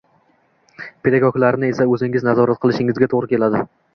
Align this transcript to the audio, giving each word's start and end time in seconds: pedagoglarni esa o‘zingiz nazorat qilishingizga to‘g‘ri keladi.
pedagoglarni 1.07 1.69
esa 1.75 1.85
o‘zingiz 1.97 2.27
nazorat 2.29 2.61
qilishingizga 2.65 3.13
to‘g‘ri 3.15 3.33
keladi. 3.35 3.63